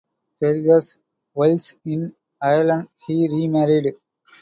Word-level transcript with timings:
Perhaps 0.39 0.97
whilst 1.35 1.77
in 1.85 2.15
Ireland 2.41 2.87
he 3.05 3.29
remarried. 3.29 3.97